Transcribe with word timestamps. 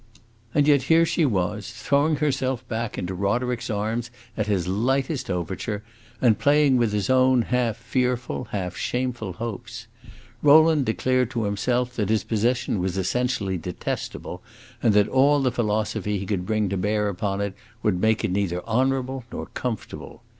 And 0.55 0.67
yet 0.67 0.81
here 0.89 1.05
she 1.05 1.27
was 1.27 1.69
throwing 1.69 2.15
herself 2.15 2.67
back 2.67 2.97
into 2.97 3.13
Roderick's 3.13 3.69
arms 3.69 4.09
at 4.35 4.47
his 4.47 4.67
lightest 4.67 5.29
overture, 5.29 5.83
and 6.19 6.39
playing 6.39 6.77
with 6.77 6.91
his 6.91 7.07
own 7.07 7.43
half 7.43 7.77
fearful, 7.77 8.45
half 8.45 8.75
shameful 8.75 9.33
hopes! 9.33 9.85
Rowland 10.41 10.87
declared 10.87 11.29
to 11.29 11.43
himself 11.43 11.95
that 11.97 12.09
his 12.09 12.23
position 12.23 12.79
was 12.79 12.97
essentially 12.97 13.59
detestable, 13.59 14.41
and 14.81 14.95
that 14.95 15.07
all 15.07 15.39
the 15.39 15.51
philosophy 15.51 16.17
he 16.17 16.25
could 16.25 16.47
bring 16.47 16.67
to 16.69 16.77
bear 16.77 17.07
upon 17.07 17.39
it 17.39 17.53
would 17.83 18.01
make 18.01 18.23
it 18.25 18.31
neither 18.31 18.67
honorable 18.67 19.23
nor 19.31 19.45
comfortable. 19.53 20.23